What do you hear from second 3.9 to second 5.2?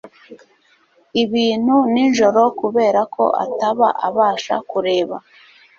abasha kureba